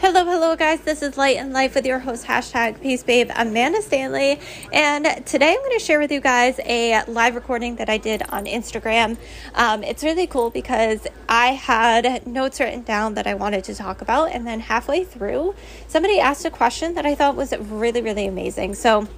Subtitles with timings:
[0.00, 0.80] Hello, hello, guys.
[0.82, 4.38] This is Light and Life with your host, hashtag Peace Babe, Amanda Stanley.
[4.72, 8.22] And today I'm going to share with you guys a live recording that I did
[8.28, 9.16] on Instagram.
[9.56, 14.00] Um, it's really cool because I had notes written down that I wanted to talk
[14.00, 14.30] about.
[14.30, 15.56] And then halfway through,
[15.88, 18.76] somebody asked a question that I thought was really, really amazing.
[18.76, 19.08] So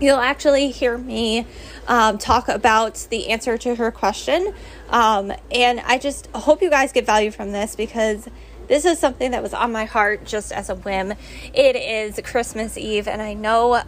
[0.00, 1.46] you'll actually hear me
[1.88, 4.52] um, talk about the answer to her question.
[4.90, 8.28] Um, and I just hope you guys get value from this because
[8.70, 11.12] this is something that was on my heart just as a whim.
[11.52, 13.82] It is Christmas Eve, and I know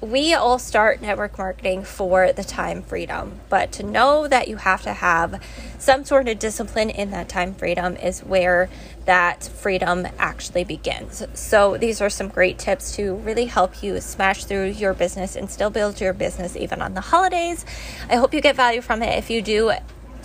[0.00, 4.80] we all start network marketing for the time freedom, but to know that you have
[4.84, 5.42] to have
[5.78, 8.70] some sort of discipline in that time freedom is where
[9.04, 11.22] that freedom actually begins.
[11.34, 15.50] So, these are some great tips to really help you smash through your business and
[15.50, 17.66] still build your business even on the holidays.
[18.08, 19.18] I hope you get value from it.
[19.18, 19.72] If you do,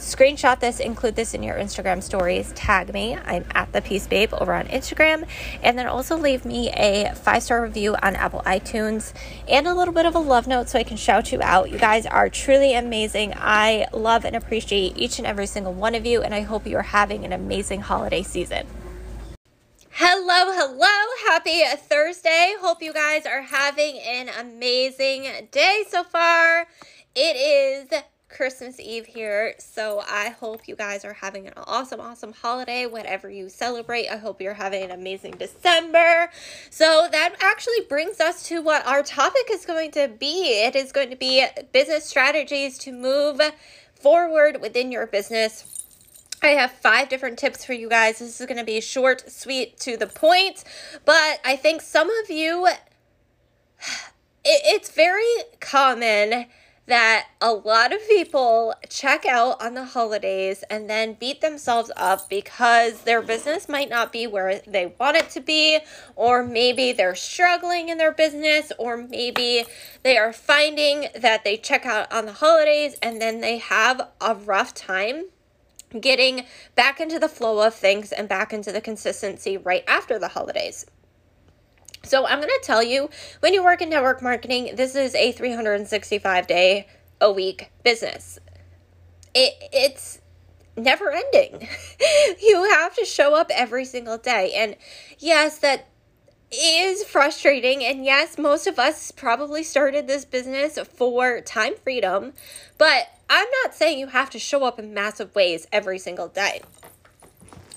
[0.03, 3.15] screenshot this, include this in your Instagram stories, tag me.
[3.15, 5.27] I'm at the Peace Babe over on Instagram,
[5.61, 9.13] and then also leave me a five star review on Apple iTunes
[9.47, 11.71] and a little bit of a love note so I can shout you out.
[11.71, 13.33] You guys are truly amazing.
[13.35, 16.77] I love and appreciate each and every single one of you, and I hope you
[16.77, 18.67] are having an amazing holiday season.
[19.89, 21.31] Hello, hello.
[21.31, 22.55] Happy Thursday.
[22.59, 26.67] Hope you guys are having an amazing day so far.
[27.15, 28.01] It is
[28.33, 29.53] Christmas Eve here.
[29.59, 34.09] So I hope you guys are having an awesome, awesome holiday, whatever you celebrate.
[34.09, 36.29] I hope you're having an amazing December.
[36.69, 40.63] So that actually brings us to what our topic is going to be.
[40.63, 43.39] It is going to be business strategies to move
[43.93, 45.85] forward within your business.
[46.41, 48.19] I have five different tips for you guys.
[48.19, 50.63] This is going to be short, sweet, to the point,
[51.05, 52.81] but I think some of you, it,
[54.43, 55.23] it's very
[55.61, 56.47] common
[56.85, 62.29] that a lot of people check out on the holidays and then beat themselves up
[62.29, 65.79] because their business might not be where they want it to be,
[66.15, 69.63] or maybe they're struggling in their business, or maybe
[70.03, 74.35] they are finding that they check out on the holidays and then they have a
[74.35, 75.25] rough time
[75.99, 76.43] getting
[76.75, 80.85] back into the flow of things and back into the consistency right after the holidays.
[82.03, 83.09] So I'm going to tell you
[83.39, 86.87] when you work in network marketing, this is a 365 day
[87.21, 88.39] a week business.
[89.33, 90.19] It it's
[90.75, 91.67] never ending.
[92.41, 94.51] you have to show up every single day.
[94.53, 94.75] And
[95.17, 95.87] yes, that
[96.51, 97.83] is frustrating.
[97.83, 102.33] And yes, most of us probably started this business for time freedom,
[102.77, 106.61] but I'm not saying you have to show up in massive ways every single day.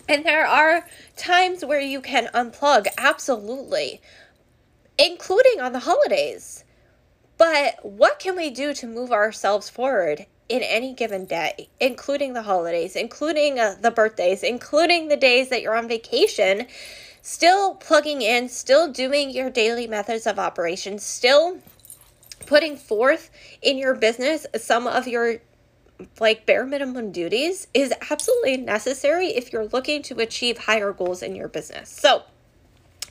[0.09, 0.87] And there are
[1.17, 4.01] times where you can unplug, absolutely,
[4.99, 6.65] including on the holidays.
[7.39, 12.43] But what can we do to move ourselves forward in any given day, including the
[12.43, 16.67] holidays, including uh, the birthdays, including the days that you're on vacation?
[17.21, 21.59] Still plugging in, still doing your daily methods of operation, still
[22.47, 23.31] putting forth
[23.61, 25.39] in your business some of your
[26.21, 31.35] like bare minimum duties is absolutely necessary if you're looking to achieve higher goals in
[31.35, 31.91] your business.
[31.91, 32.23] So,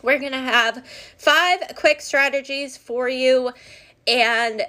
[0.01, 0.85] we're going to have
[1.17, 3.51] five quick strategies for you
[4.07, 4.63] and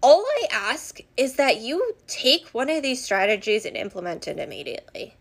[0.00, 5.16] all I ask is that you take one of these strategies and implement it immediately.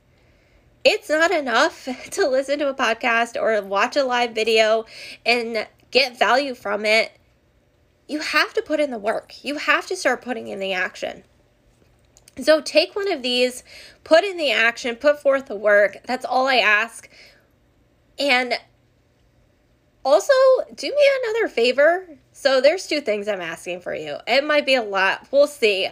[0.84, 4.86] It's not enough to listen to a podcast or watch a live video
[5.26, 7.12] and get value from it.
[8.08, 9.44] You have to put in the work.
[9.44, 11.24] You have to start putting in the action.
[12.40, 13.64] So take one of these,
[14.04, 15.98] put in the action, put forth the work.
[16.06, 17.10] That's all I ask.
[18.20, 18.54] And
[20.04, 20.34] also,
[20.74, 22.08] do me another favor.
[22.32, 24.18] So there's two things I'm asking for you.
[24.26, 25.28] It might be a lot.
[25.32, 25.90] We'll see.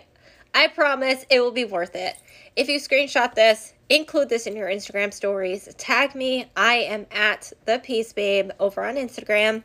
[0.54, 2.16] I promise it will be worth it.
[2.56, 6.50] If you screenshot this, include this in your Instagram stories, tag me.
[6.56, 9.64] I am at the Peace Babe over on Instagram.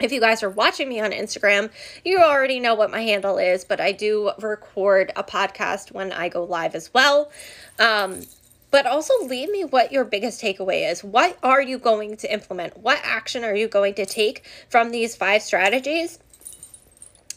[0.00, 1.70] If you guys are watching me on Instagram,
[2.04, 6.28] you already know what my handle is, but I do record a podcast when I
[6.28, 7.30] go live as well.
[7.78, 8.22] Um,
[8.70, 11.04] but also leave me what your biggest takeaway is.
[11.04, 12.78] What are you going to implement?
[12.78, 16.18] What action are you going to take from these five strategies?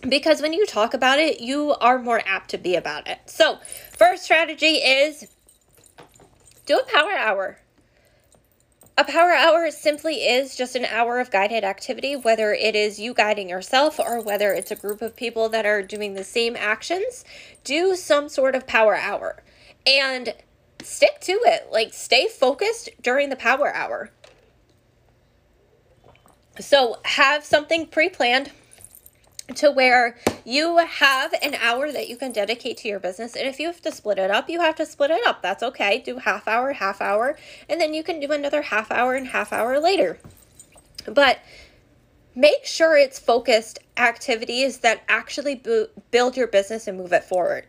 [0.07, 3.19] Because when you talk about it, you are more apt to be about it.
[3.25, 3.57] So,
[3.97, 5.27] first strategy is
[6.65, 7.57] do a power hour.
[8.95, 13.15] A power hour simply is just an hour of guided activity, whether it is you
[13.15, 17.25] guiding yourself or whether it's a group of people that are doing the same actions.
[17.63, 19.41] Do some sort of power hour.
[19.87, 20.35] And
[20.83, 21.69] stick to it.
[21.71, 24.11] Like, stay focused during the power hour.
[26.59, 28.51] So, have something pre planned
[29.55, 33.35] to where you have an hour that you can dedicate to your business.
[33.35, 35.41] And if you have to split it up, you have to split it up.
[35.41, 35.99] That's okay.
[35.99, 37.37] Do half hour, half hour,
[37.69, 40.19] and then you can do another half hour and half hour later.
[41.05, 41.39] But
[42.35, 45.61] make sure it's focused activities that actually
[46.11, 47.65] build your business and move it forward.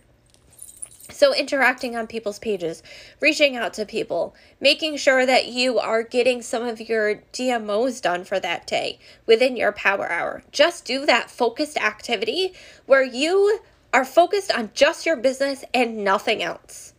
[1.15, 2.83] So, interacting on people's pages,
[3.21, 8.25] reaching out to people, making sure that you are getting some of your DMOs done
[8.25, 10.43] for that day within your power hour.
[10.51, 12.53] Just do that focused activity
[12.87, 13.61] where you
[13.93, 16.95] are focused on just your business and nothing else.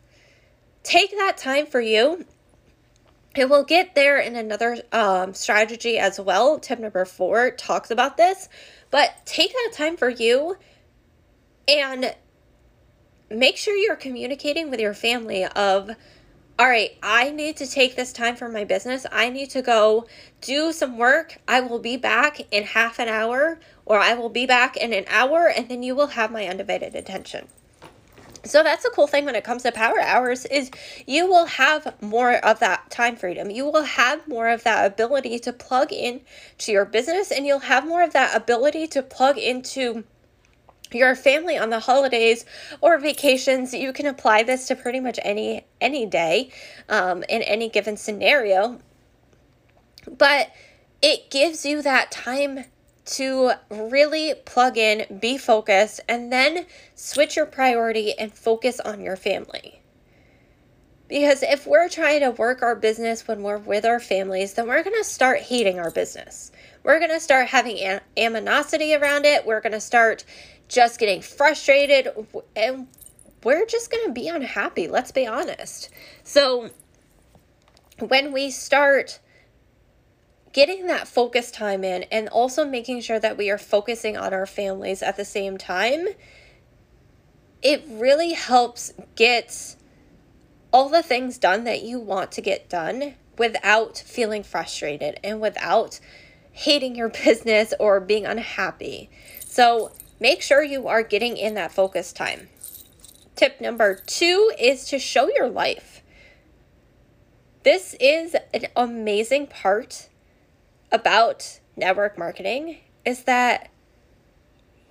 [0.81, 2.25] Take that time for you.
[3.35, 6.57] It will get there in another um, strategy as well.
[6.57, 8.47] Tip number four talks about this,
[8.91, 10.55] but take that time for you
[11.67, 12.15] and
[13.29, 15.91] make sure you're communicating with your family of
[16.57, 19.05] all right, I need to take this time for my business.
[19.11, 20.07] I need to go
[20.39, 21.37] do some work.
[21.49, 25.03] I will be back in half an hour or I will be back in an
[25.09, 27.49] hour and then you will have my undivided attention.
[28.45, 30.71] So that's a cool thing when it comes to power hours is
[31.05, 33.49] you will have more of that time freedom.
[33.49, 36.21] You will have more of that ability to plug in
[36.59, 40.05] to your business and you'll have more of that ability to plug into
[40.95, 42.45] your family on the holidays
[42.81, 46.49] or vacations you can apply this to pretty much any any day
[46.89, 48.79] um, in any given scenario.
[50.17, 50.51] But
[51.01, 52.65] it gives you that time
[53.05, 56.65] to really plug in be focused and then
[56.95, 59.81] switch your priority and focus on your family.
[61.07, 64.83] Because if we're trying to work our business when we're with our families then we're
[64.83, 66.51] going to start hating our business.
[66.83, 69.45] We're going to start having an- animosity around it.
[69.45, 70.23] We're going to start
[70.67, 72.09] just getting frustrated
[72.55, 72.87] and
[73.43, 74.87] we're just going to be unhappy.
[74.87, 75.89] Let's be honest.
[76.23, 76.71] So,
[77.99, 79.19] when we start
[80.51, 84.45] getting that focus time in and also making sure that we are focusing on our
[84.45, 86.07] families at the same time,
[87.61, 89.75] it really helps get
[90.71, 95.99] all the things done that you want to get done without feeling frustrated and without
[96.51, 99.09] hating your business or being unhappy.
[99.45, 102.49] So, make sure you are getting in that focus time.
[103.35, 106.01] Tip number two is to show your life.
[107.63, 110.09] This is an amazing part
[110.91, 113.69] about network marketing is that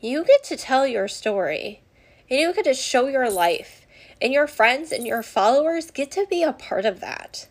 [0.00, 1.82] you get to tell your story
[2.28, 3.86] and you get to show your life
[4.20, 7.48] and your friends and your followers get to be a part of that.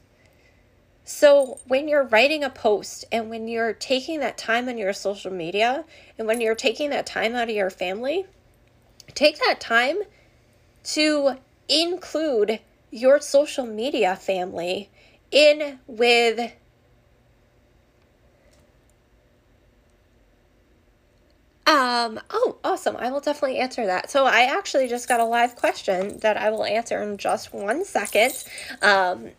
[1.06, 5.32] So, when you're writing a post and when you're taking that time on your social
[5.32, 5.84] media
[6.18, 8.26] and when you're taking that time out of your family,
[9.14, 9.98] take that time
[10.84, 12.60] to include
[12.90, 14.90] your social media family
[15.32, 16.54] in with
[21.66, 22.98] Um, oh, awesome.
[22.98, 24.12] I will definitely answer that.
[24.12, 27.86] So I actually just got a live question that I will answer in just one
[27.86, 28.44] second.
[28.82, 29.30] Um,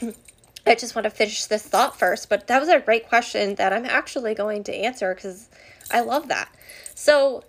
[0.66, 3.72] I just want to finish this thought first, but that was a great question that
[3.72, 5.48] I'm actually going to answer because
[5.90, 6.48] I love that.
[6.94, 7.44] So,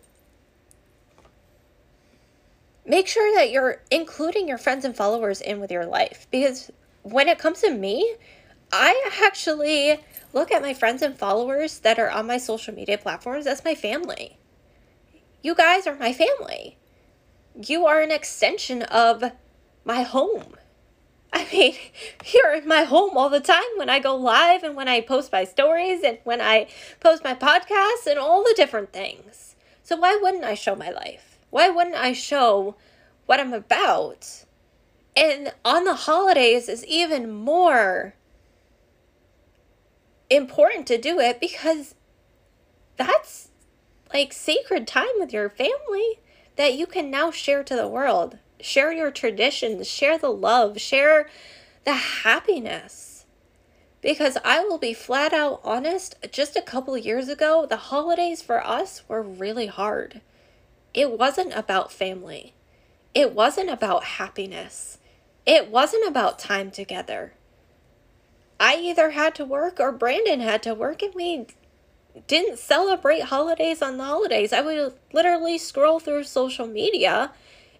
[2.86, 6.72] make sure that you're including your friends and followers in with your life because
[7.04, 8.16] when it comes to me,
[8.72, 10.00] I actually
[10.34, 13.76] look at my friends and followers that are on my social media platforms as my
[13.76, 14.38] family.
[15.42, 16.78] You guys are my family.
[17.56, 19.24] You are an extension of
[19.86, 20.56] my home
[21.34, 21.76] I mean,
[22.34, 25.32] you're in my home all the time when I go live and when I post
[25.32, 26.68] my stories and when I
[27.00, 29.56] post my podcasts and all the different things.
[29.84, 31.38] So, why wouldn't I show my life?
[31.50, 32.76] Why wouldn't I show
[33.26, 34.46] what I'm about?
[35.16, 38.16] And on the holidays is even more
[40.30, 41.96] important to do it because
[42.98, 43.50] that's
[44.14, 46.20] like sacred time with your family
[46.56, 51.30] that you can now share to the world share your traditions, share the love, share
[51.84, 53.26] the happiness.
[54.02, 58.66] Because I will be flat out honest, just a couple years ago, the holidays for
[58.66, 60.22] us were really hard.
[60.94, 62.54] It wasn't about family,
[63.14, 65.00] it wasn't about happiness,
[65.46, 67.34] it wasn't about time together.
[68.60, 71.48] I either had to work or Brandon had to work, and we
[72.28, 74.54] didn't celebrate holidays on the holidays.
[74.54, 77.32] I would literally scroll through social media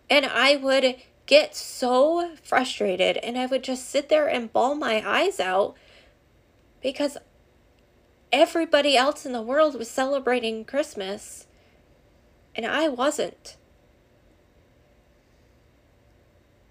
[0.10, 0.96] and I would
[1.26, 5.76] get so frustrated and I would just sit there and bawl my eyes out
[6.82, 7.18] because
[8.32, 11.48] everybody else in the world was celebrating Christmas
[12.54, 13.58] and I wasn't.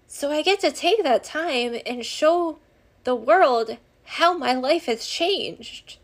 [0.07, 2.59] So I get to take that time and show
[3.03, 5.97] the world how my life has changed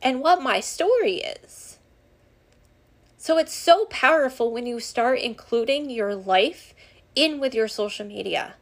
[0.00, 1.71] and what my story is.
[3.22, 6.74] So it's so powerful when you start including your life
[7.14, 8.54] in with your social media.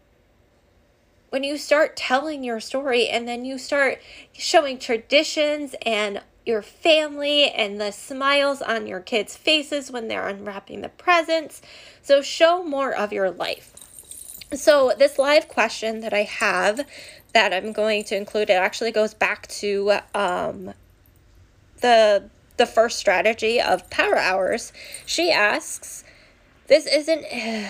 [1.31, 4.03] When you start telling your story and then you start
[4.35, 10.83] showing traditions and your family and the smiles on your kids' faces when they're unwrapping
[10.83, 11.63] the presents.
[12.03, 13.73] So show more of your life.
[14.53, 16.87] So, this live question that I have
[17.33, 20.75] that I'm going to include, it actually goes back to um,
[21.81, 22.29] the
[22.61, 24.73] the first strategy of power hours.
[25.07, 26.05] She asks,
[26.69, 27.25] "This isn't.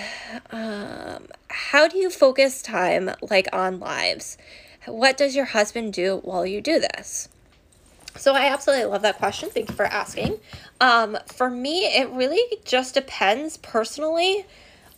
[0.53, 4.39] Um, how do you focus time like on lives?
[4.87, 7.29] What does your husband do while you do this?"
[8.17, 9.49] So I absolutely love that question.
[9.51, 10.41] Thank you for asking.
[10.81, 14.45] Um, for me, it really just depends personally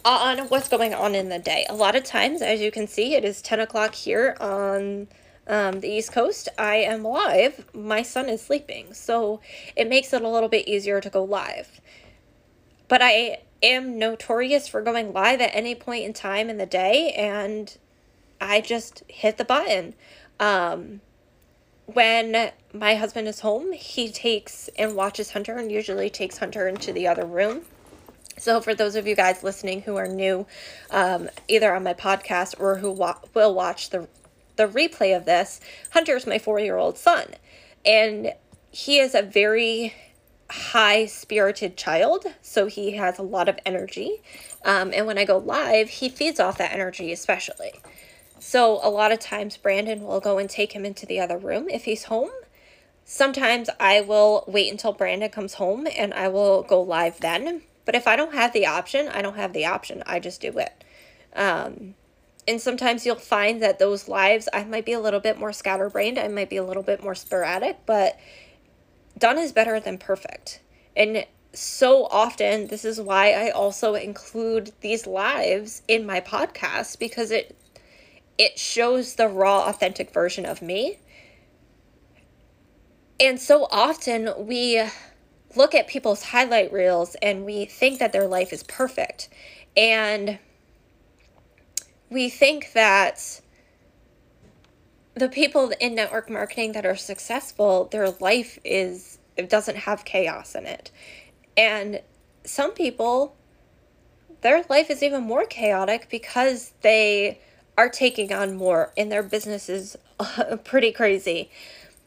[0.05, 1.67] on what's going on in the day.
[1.69, 5.09] A lot of times, as you can see, it is 10 o'clock here on
[5.47, 6.49] um, the East Coast.
[6.59, 7.67] I am live.
[7.75, 8.95] My son is sleeping.
[8.95, 9.41] So
[9.77, 11.81] it makes it a little bit easier to go live.
[12.89, 17.13] But I am notorious for going live at any point in time in the day,
[17.13, 17.77] and
[18.41, 19.95] I just hit the button.
[20.39, 21.01] Um,
[21.87, 26.93] when my husband is home, he takes and watches Hunter and usually takes Hunter into
[26.93, 27.63] the other room
[28.39, 30.47] so, for those of you guys listening who are new,
[30.91, 34.09] um, either on my podcast or who wa- will watch the
[34.57, 35.61] the replay of this,
[35.93, 37.27] Hunter's my four year old son,
[37.85, 38.33] and
[38.71, 39.95] he is a very
[40.51, 42.27] high spirited child.
[42.43, 44.23] So he has a lot of energy,
[44.65, 47.81] um, and when I go live, he feeds off that energy, especially.
[48.39, 51.69] So a lot of times, Brandon will go and take him into the other room
[51.69, 52.31] if he's home.
[53.05, 57.95] Sometimes I will wait until Brandon comes home and I will go live then but
[57.95, 60.03] if I don't have the option, I don't have the option.
[60.07, 60.85] I just do it.
[61.35, 61.95] Um,
[62.47, 66.19] and sometimes you'll find that those lives, I might be a little bit more scatterbrained,
[66.19, 68.19] I might be a little bit more sporadic, but
[69.17, 70.61] done is better than perfect.
[70.97, 77.31] And so often, this is why I also include these lives in my podcast because
[77.31, 77.57] it
[78.39, 80.99] it shows the raw authentic version of me.
[83.21, 84.83] And so often we
[85.55, 89.29] look at people's highlight reels and we think that their life is perfect.
[89.77, 90.39] And
[92.13, 93.41] we think that
[95.15, 100.55] the people in network marketing that are successful, their life is it doesn't have chaos
[100.55, 100.91] in it.
[101.57, 102.03] And
[102.45, 103.35] some people
[104.43, 107.39] their life is even more chaotic because they
[107.79, 109.97] are taking on more and their business is
[110.65, 111.51] pretty crazy.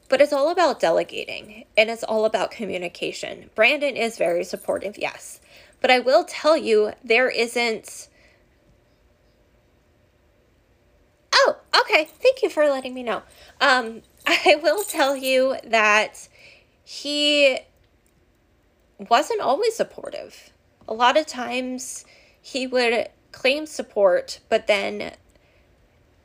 [0.10, 3.50] But it's all about delegating and it's all about communication.
[3.56, 5.40] Brandon is very supportive, yes.
[5.82, 8.10] But I will tell you, there isn't.
[11.36, 12.06] Oh, okay.
[12.06, 13.22] Thank you for letting me know.
[13.62, 16.28] Um, I will tell you that
[16.84, 17.60] he
[18.98, 20.52] wasn't always supportive.
[20.88, 22.06] A lot of times
[22.42, 25.14] he would claim support, but then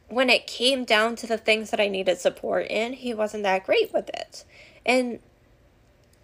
[0.08, 3.64] when it came down to the things that I needed support in, he wasn't that
[3.64, 4.44] great with it.
[4.84, 5.20] And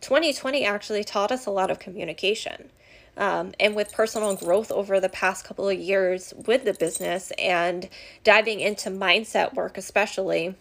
[0.00, 2.70] 2020 actually taught us a lot of communication.
[3.16, 7.88] Um, and with personal growth over the past couple of years with the business and
[8.24, 10.54] diving into mindset work, especially,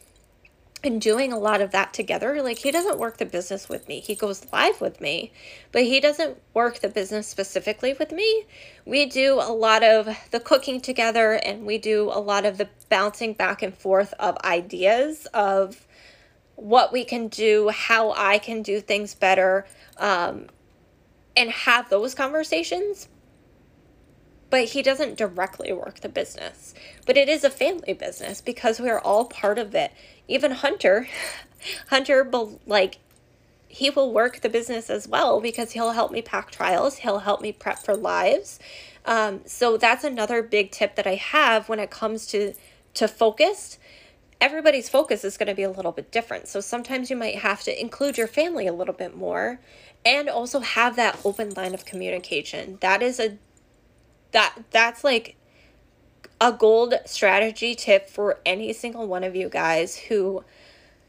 [0.86, 2.42] and doing a lot of that together.
[2.42, 4.00] Like he doesn't work the business with me.
[4.00, 5.32] He goes live with me,
[5.72, 8.46] but he doesn't work the business specifically with me.
[8.86, 12.70] We do a lot of the cooking together and we do a lot of the
[12.90, 15.88] bouncing back and forth of ideas of
[16.56, 19.66] what we can do, how I can do things better,
[19.98, 20.48] um,
[21.36, 23.08] and have those conversations
[24.50, 26.74] but he doesn't directly work the business.
[27.06, 29.92] But it is a family business because we're all part of it.
[30.28, 31.08] Even Hunter,
[31.90, 32.30] Hunter,
[32.66, 33.00] like,
[33.68, 37.42] he will work the business as well because he'll help me pack trials, he'll help
[37.42, 38.60] me prep for lives.
[39.06, 42.54] Um, so that's another big tip that I have when it comes to
[42.94, 43.78] to focused.
[44.42, 46.48] Everybody's focus is going to be a little bit different.
[46.48, 49.60] So sometimes you might have to include your family a little bit more
[50.06, 52.78] and also have that open line of communication.
[52.82, 53.38] That is a
[54.32, 55.36] that that's like
[56.42, 60.44] a gold strategy tip for any single one of you guys who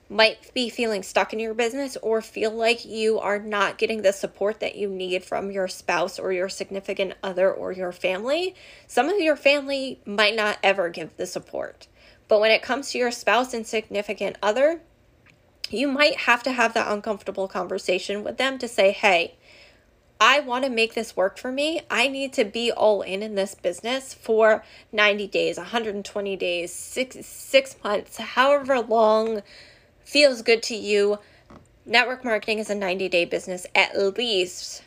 [0.09, 4.13] might be feeling stuck in your business or feel like you are not getting the
[4.13, 8.55] support that you need from your spouse or your significant other or your family.
[8.87, 11.89] Some of your family might not ever give the support.
[12.29, 14.81] But when it comes to your spouse and significant other,
[15.71, 19.37] you might have to have that uncomfortable conversation with them to say, hey,
[20.21, 21.83] I want to make this work for me.
[21.91, 27.27] I need to be all in in this business for 90 days, 120 days, 6
[27.27, 29.43] 6 months, however long
[30.05, 31.19] feels good to you.
[31.85, 34.83] Network marketing is a 90-day business at least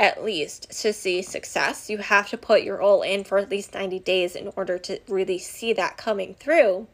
[0.00, 1.90] at least to see success.
[1.90, 4.98] You have to put your all in for at least 90 days in order to
[5.06, 6.88] really see that coming through.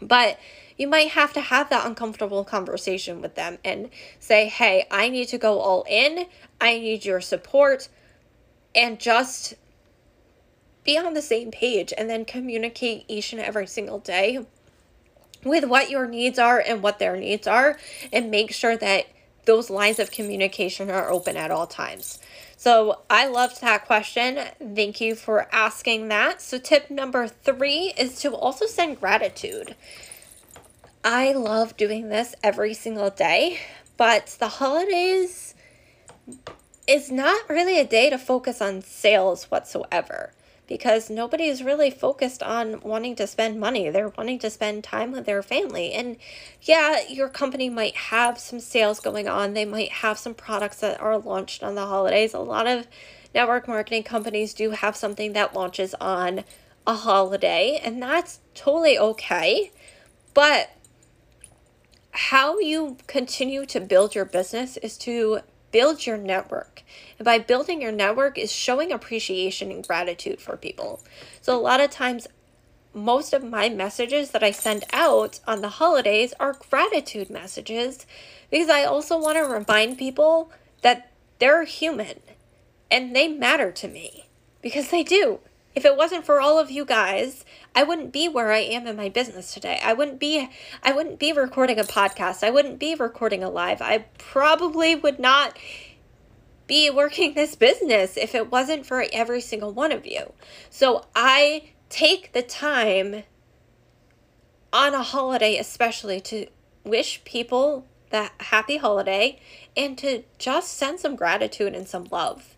[0.00, 0.38] But
[0.78, 5.28] you might have to have that uncomfortable conversation with them and say, hey, I need
[5.28, 6.26] to go all in.
[6.60, 7.88] I need your support.
[8.72, 9.54] And just
[10.84, 14.46] be on the same page and then communicate each and every single day
[15.44, 17.78] with what your needs are and what their needs are
[18.12, 19.06] and make sure that
[19.44, 22.18] those lines of communication are open at all times.
[22.56, 24.38] So I loved that question.
[24.58, 26.40] Thank you for asking that.
[26.40, 29.74] So, tip number three is to also send gratitude.
[31.04, 33.58] I love doing this every single day,
[33.96, 35.56] but the holidays
[36.86, 40.32] is not really a day to focus on sales whatsoever
[40.66, 43.90] because nobody is really focused on wanting to spend money.
[43.90, 45.92] They're wanting to spend time with their family.
[45.92, 46.16] And
[46.62, 51.00] yeah, your company might have some sales going on, they might have some products that
[51.00, 52.34] are launched on the holidays.
[52.34, 52.86] A lot of
[53.34, 56.44] network marketing companies do have something that launches on
[56.86, 59.70] a holiday, and that's totally okay.
[60.34, 60.70] But
[62.12, 65.40] how you continue to build your business is to
[65.72, 66.82] build your network.
[67.18, 71.02] And by building your network is showing appreciation and gratitude for people.
[71.40, 72.28] So a lot of times
[72.94, 78.06] most of my messages that I send out on the holidays are gratitude messages
[78.50, 80.52] because I also want to remind people
[80.82, 82.20] that they're human
[82.90, 84.26] and they matter to me
[84.60, 85.40] because they do.
[85.74, 88.96] If it wasn't for all of you guys, I wouldn't be where I am in
[88.96, 89.80] my business today.
[89.82, 90.48] I wouldn't be
[90.82, 92.42] I wouldn't be recording a podcast.
[92.42, 93.80] I wouldn't be recording a live.
[93.80, 95.58] I probably would not
[96.66, 100.32] be working this business if it wasn't for every single one of you.
[100.70, 103.24] So I take the time
[104.72, 106.46] on a holiday especially to
[106.84, 109.40] wish people that happy holiday
[109.76, 112.51] and to just send some gratitude and some love.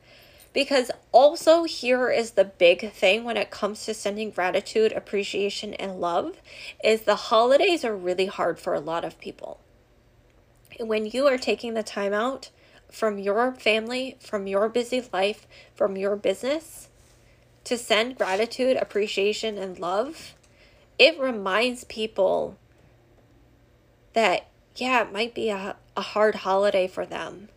[0.55, 6.01] Because also, here is the big thing when it comes to sending gratitude, appreciation, and
[6.01, 6.41] love
[6.83, 9.61] is the holidays are really hard for a lot of people.
[10.79, 12.51] When you are taking the time out
[12.89, 16.89] from your family, from your busy life, from your business
[17.65, 20.35] to send gratitude, appreciation, and love,
[21.01, 22.57] it reminds people
[24.13, 27.49] that, yeah, it might be a, a hard holiday for them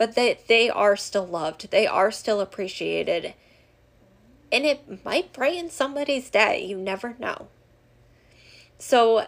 [0.00, 3.34] but that they are still loved, they are still appreciated.
[4.50, 6.64] And it might brighten somebody's day.
[6.64, 7.48] You never know.
[8.78, 9.26] So,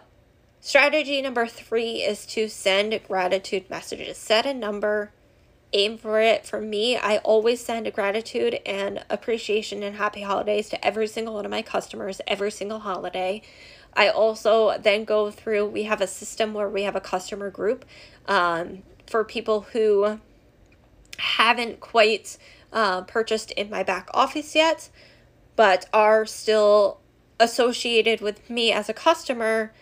[0.62, 4.16] strategy number three is to send gratitude messages.
[4.16, 5.12] Set a number,
[5.74, 6.46] aim for it.
[6.46, 11.44] For me, I always send gratitude and appreciation and happy holidays to every single one
[11.44, 13.42] of my customers every single holiday.
[13.92, 17.84] I also then go through, we have a system where we have a customer group
[18.26, 20.18] um, for people who
[21.22, 22.36] haven't quite
[22.72, 24.90] uh, purchased in my back office yet,
[25.56, 27.00] but are still
[27.38, 29.72] associated with me as a customer,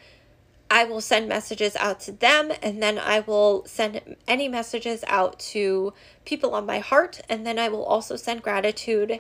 [0.71, 5.39] I will send messages out to them and then I will send any messages out
[5.51, 5.93] to
[6.25, 7.21] people on my heart.
[7.29, 9.19] And then I will also send gratitude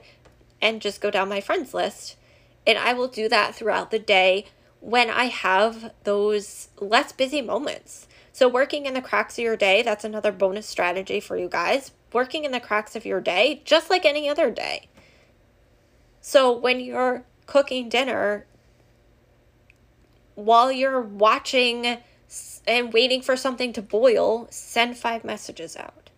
[0.63, 2.17] and just go down my friends list.
[2.67, 4.47] And I will do that throughout the day
[4.81, 8.07] when I have those less busy moments.
[8.33, 11.91] So, working in the cracks of your day, that's another bonus strategy for you guys
[12.13, 14.89] working in the cracks of your day just like any other day.
[16.21, 18.47] So when you're cooking dinner,
[20.35, 21.99] while you're watching
[22.67, 26.11] and waiting for something to boil, send five messages out.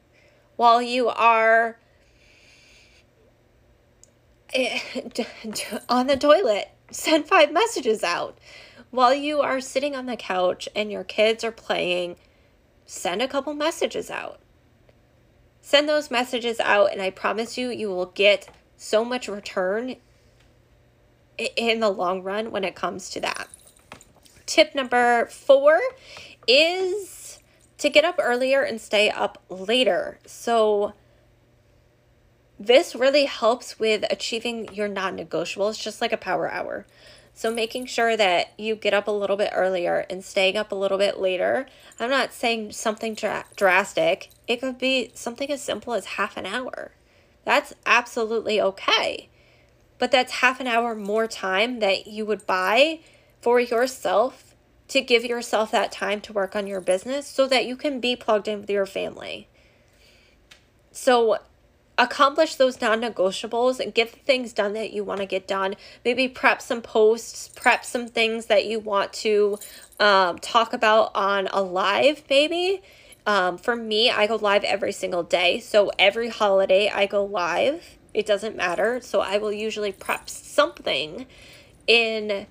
[0.56, 1.78] While you are
[4.52, 4.80] eh,
[5.88, 8.38] on the toilet, send five messages out.
[8.90, 12.16] While you are sitting on the couch and your kids are playing,
[12.84, 14.41] send a couple messages out.
[15.62, 19.94] Send those messages out, and I promise you, you will get so much return
[21.38, 23.48] in the long run when it comes to that.
[24.44, 25.80] Tip number four
[26.48, 27.38] is
[27.78, 30.18] to get up earlier and stay up later.
[30.26, 30.94] So,
[32.58, 36.86] this really helps with achieving your non negotiables, just like a power hour.
[37.34, 40.76] So making sure that you get up a little bit earlier and staying up a
[40.76, 41.66] little bit later.
[41.98, 44.30] I'm not saying something dra- drastic.
[44.46, 46.92] It could be something as simple as half an hour.
[47.44, 49.28] That's absolutely okay.
[49.98, 53.00] But that's half an hour more time that you would buy
[53.40, 54.54] for yourself
[54.88, 58.14] to give yourself that time to work on your business so that you can be
[58.14, 59.48] plugged in with your family.
[60.90, 61.38] So
[61.98, 65.74] accomplish those non-negotiables and get the things done that you want to get done
[66.04, 69.58] maybe prep some posts prep some things that you want to
[70.00, 72.82] um, talk about on a live maybe
[73.24, 75.60] Um, for me, I go live every single day.
[75.60, 77.98] So every holiday, I go live.
[78.12, 79.00] It doesn't matter.
[79.00, 81.26] So I will usually prep something
[81.86, 82.46] in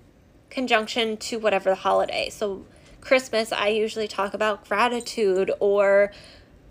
[0.49, 2.30] conjunction to whatever the holiday.
[2.30, 2.65] So
[3.01, 6.13] Christmas, I usually talk about gratitude, or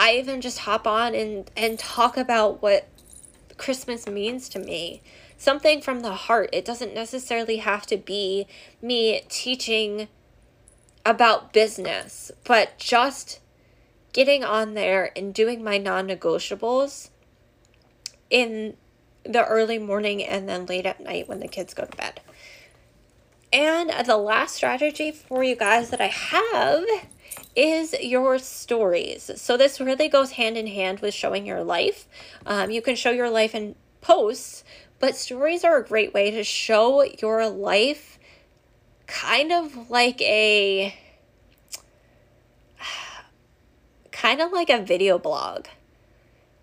[0.00, 2.88] I even just hop on and, and talk about what
[3.58, 5.02] Christmas means to me.
[5.36, 6.48] Something from the heart.
[6.54, 8.46] It doesn't necessarily have to be
[8.80, 10.08] me teaching
[11.04, 13.40] about business, but just
[14.14, 17.10] getting on there and doing my non negotiables
[18.30, 18.78] in
[19.24, 22.22] the early morning and then late at night when the kids go to bed.
[23.52, 26.84] And the last strategy for you guys that I have
[27.56, 29.30] is your stories.
[29.36, 32.06] So this really goes hand in hand with showing your life.
[32.46, 34.64] Um, you can show your life in posts,
[34.98, 38.18] but stories are a great way to show your life
[39.06, 40.94] kind of like a
[44.12, 45.66] kind of like a video blog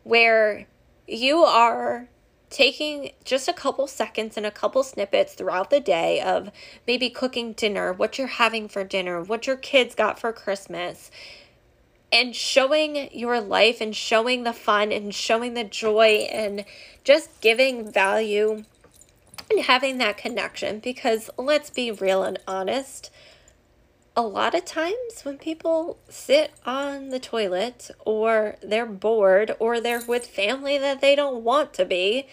[0.03, 0.65] where
[1.07, 2.07] you are
[2.49, 6.51] taking just a couple seconds and a couple snippets throughout the day of
[6.85, 11.11] maybe cooking dinner, what you're having for dinner, what your kids got for Christmas,
[12.11, 16.63] and showing your life and showing the fun and showing the joy and
[17.03, 18.63] just giving value
[19.49, 20.79] and having that connection.
[20.79, 23.11] Because let's be real and honest
[24.17, 30.03] a lot of times when people sit on the toilet or they're bored or they're
[30.07, 32.27] with family that they don't want to be,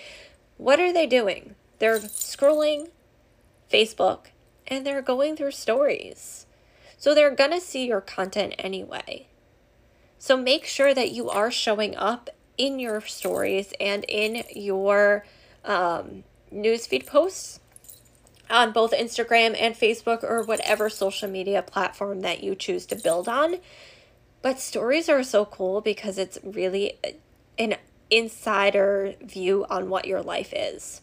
[0.56, 1.54] what are they doing?
[1.80, 2.88] They're scrolling
[3.70, 4.28] Facebook
[4.66, 6.46] and they're going through stories.
[6.96, 9.28] So they're going to see your content anyway.
[10.18, 15.26] So make sure that you are showing up in your stories and in your
[15.66, 17.60] um, newsfeed posts
[18.54, 23.28] on both Instagram and Facebook or whatever social media platform that you choose to build
[23.28, 23.56] on.
[24.42, 26.98] But stories are so cool because it's really
[27.58, 27.74] an
[28.10, 31.02] insider view on what your life is.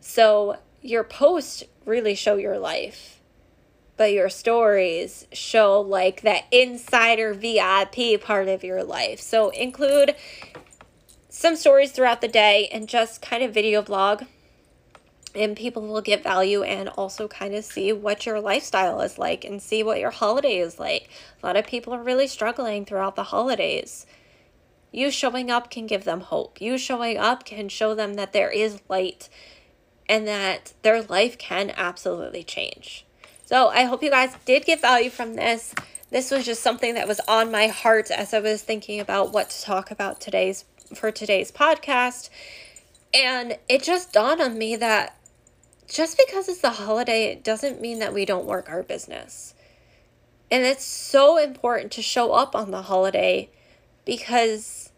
[0.00, 3.20] So your posts really show your life,
[3.96, 9.20] but your stories show like that insider VIP part of your life.
[9.20, 10.14] So include
[11.28, 14.22] some stories throughout the day and just kind of video blog
[15.34, 19.44] and people will get value and also kind of see what your lifestyle is like
[19.44, 21.08] and see what your holiday is like.
[21.42, 24.06] A lot of people are really struggling throughout the holidays.
[24.90, 26.60] You showing up can give them hope.
[26.60, 29.30] You showing up can show them that there is light
[30.08, 33.06] and that their life can absolutely change.
[33.46, 35.74] So I hope you guys did get value from this.
[36.10, 39.48] This was just something that was on my heart as I was thinking about what
[39.48, 42.28] to talk about today's for today's podcast.
[43.14, 45.16] And it just dawned on me that
[45.92, 49.54] just because it's the holiday it doesn't mean that we don't work our business.
[50.50, 53.50] And it's so important to show up on the holiday
[54.04, 54.90] because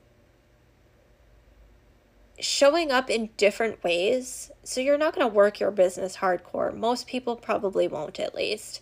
[2.38, 6.76] showing up in different ways, so you're not going to work your business hardcore.
[6.76, 8.80] Most people probably won't, at least.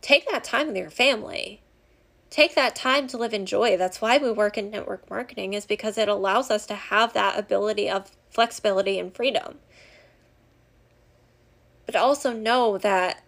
[0.00, 1.62] Take that time with your family.
[2.30, 3.76] Take that time to live in joy.
[3.76, 7.38] That's why we work in network marketing, is because it allows us to have that
[7.38, 9.58] ability of flexibility and freedom
[11.90, 13.20] but also know that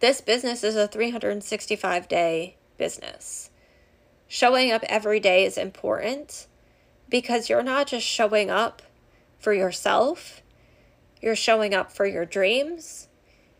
[0.00, 3.48] this business is a 365 day business.
[4.28, 6.46] Showing up every day is important
[7.08, 8.82] because you're not just showing up
[9.38, 10.42] for yourself,
[11.22, 13.08] you're showing up for your dreams,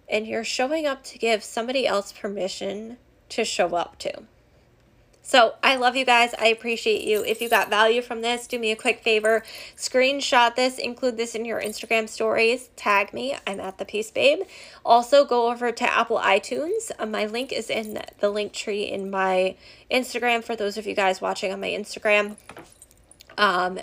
[0.07, 2.99] and you're showing up to give somebody else permission
[3.31, 4.25] to show up to.
[5.27, 6.35] So I love you guys.
[6.39, 7.25] I appreciate you.
[7.25, 9.43] If you got value from this, do me a quick favor.
[9.75, 13.35] Screenshot this, include this in your Instagram stories, tag me.
[13.47, 14.41] I'm at the Peace Babe.
[14.85, 16.91] Also, go over to Apple iTunes.
[16.99, 19.57] Uh, my link is in the link tree in my
[19.91, 22.37] Instagram for those of you guys watching on my Instagram.
[23.39, 23.81] Um,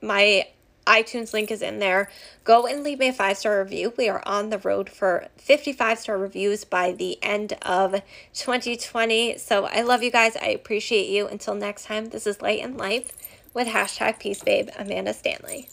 [0.00, 0.48] my
[0.88, 2.10] iTunes link is in there.
[2.44, 3.92] Go and leave me a five star review.
[3.96, 7.92] We are on the road for 55 star reviews by the end of
[8.34, 9.38] 2020.
[9.38, 10.36] So I love you guys.
[10.36, 11.28] I appreciate you.
[11.28, 13.12] Until next time, this is Light and Life
[13.52, 15.68] with hashtag Peace Babe Amanda Stanley.